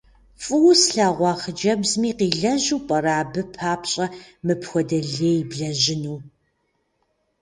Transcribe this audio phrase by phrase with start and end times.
[0.43, 4.05] ФӀыуэ слъэгъуа хъыджэбзми къилэжьу пӀэрэ абы папщӀэ
[4.45, 6.19] мыпхуэдэ лей блэжьыну?